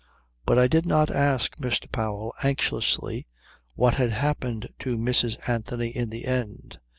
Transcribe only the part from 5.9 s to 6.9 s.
the end.